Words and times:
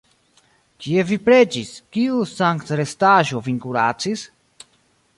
Kie 0.85 1.03
vi 1.09 1.17
preĝis, 1.27 1.75
kiu 1.97 2.25
sanktrestaĵo 2.33 3.45
vin 3.49 3.63
kuracis? 3.67 4.29